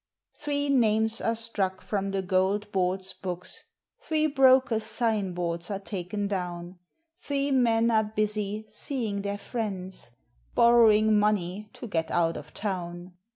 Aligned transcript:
Three 0.35 0.71
names 0.71 1.21
are 1.21 1.35
struck 1.35 1.79
from 1.79 2.09
the 2.09 2.23
Gold 2.23 2.71
Board's 2.71 3.13
books, 3.13 3.65
Three 3.99 4.25
brokers' 4.25 4.81
sign 4.83 5.33
boards 5.35 5.69
are 5.69 5.77
taken 5.77 6.27
down; 6.27 6.79
Three 7.19 7.51
men 7.51 7.91
are 7.91 8.05
busy 8.05 8.65
"seeing 8.67 9.21
their 9.21 9.37
friends," 9.37 10.09
Borrowing 10.55 11.19
money 11.19 11.69
to 11.73 11.85
get 11.87 12.09
out 12.09 12.35
of 12.35 12.51
town. 12.51 13.13